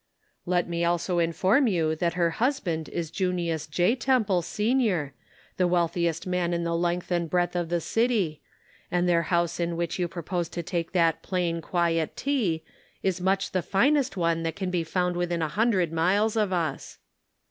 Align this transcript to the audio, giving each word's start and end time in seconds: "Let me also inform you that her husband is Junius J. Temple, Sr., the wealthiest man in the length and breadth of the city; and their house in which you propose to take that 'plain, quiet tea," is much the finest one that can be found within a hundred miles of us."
"Let 0.47 0.67
me 0.67 0.83
also 0.83 1.19
inform 1.19 1.67
you 1.67 1.95
that 1.95 2.15
her 2.15 2.31
husband 2.31 2.89
is 2.89 3.11
Junius 3.11 3.67
J. 3.67 3.93
Temple, 3.95 4.41
Sr., 4.41 5.13
the 5.57 5.67
wealthiest 5.67 6.25
man 6.25 6.55
in 6.55 6.63
the 6.63 6.75
length 6.75 7.11
and 7.11 7.29
breadth 7.29 7.55
of 7.55 7.69
the 7.69 7.79
city; 7.79 8.41
and 8.89 9.07
their 9.07 9.21
house 9.21 9.59
in 9.59 9.77
which 9.77 9.99
you 9.99 10.07
propose 10.07 10.49
to 10.49 10.63
take 10.63 10.93
that 10.93 11.21
'plain, 11.21 11.61
quiet 11.61 12.15
tea," 12.17 12.63
is 13.03 13.21
much 13.21 13.51
the 13.51 13.61
finest 13.61 14.17
one 14.17 14.41
that 14.41 14.55
can 14.55 14.71
be 14.71 14.83
found 14.83 15.15
within 15.15 15.43
a 15.43 15.47
hundred 15.49 15.93
miles 15.93 16.35
of 16.35 16.51
us." 16.51 16.97